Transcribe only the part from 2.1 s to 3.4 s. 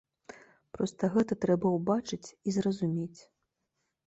і зразумець.